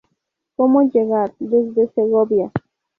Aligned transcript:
Cómo 0.55 0.81
llegar: 0.81 1.35
desde 1.37 1.87
Segovia. 1.93 2.51